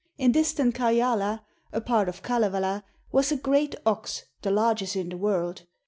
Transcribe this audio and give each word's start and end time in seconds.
In 0.17 0.31
distant 0.31 0.73
Karjala, 0.73 1.41
a 1.71 1.79
part 1.79 2.09
of 2.09 2.23
Kalevala, 2.23 2.83
was 3.11 3.31
a 3.31 3.37
great 3.37 3.75
ox, 3.85 4.23
the 4.41 4.49
largest 4.49 4.95
in 4.95 5.09
the 5.09 5.15
world. 5.17 5.67